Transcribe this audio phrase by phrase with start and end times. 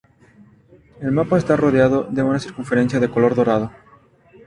[0.99, 3.71] El mapa está rodeado de una circunferencia de color dorado.